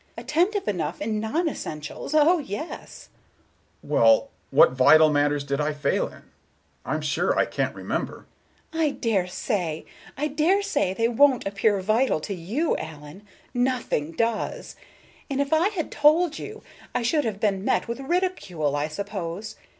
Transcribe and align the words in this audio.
Attentive 0.17 0.67
enough 0.67 0.99
in 0.99 1.19
non 1.19 1.47
essentials. 1.47 2.15
Oh, 2.15 2.39
yes!" 2.39 2.61
Mr. 2.65 2.69
Richards: 2.73 3.09
"Well, 3.83 4.29
what 4.49 4.71
vital 4.71 5.11
matters 5.11 5.43
did 5.43 5.61
I 5.61 5.73
fail 5.73 6.07
in? 6.07 6.23
I'm 6.83 7.01
sure 7.01 7.37
I 7.37 7.45
can't 7.45 7.75
remember." 7.75 8.25
Miss 8.73 8.81
Galbraith: 8.81 8.95
"I 8.95 8.97
dare 8.97 9.27
say! 9.27 9.85
I 10.17 10.27
dare 10.27 10.61
say 10.63 10.95
they 10.95 11.07
won't 11.07 11.45
appear 11.45 11.79
vital 11.81 12.19
to 12.21 12.33
you, 12.33 12.75
Allen. 12.77 13.27
Nothing 13.53 14.13
does. 14.13 14.75
And 15.29 15.39
if 15.39 15.53
I 15.53 15.67
had 15.67 15.91
told 15.91 16.39
you, 16.39 16.63
I 16.95 17.03
should 17.03 17.23
have 17.23 17.39
been 17.39 17.63
met 17.63 17.87
with 17.87 17.99
ridicule, 17.99 18.75
I 18.75 18.87
suppose. 18.87 19.55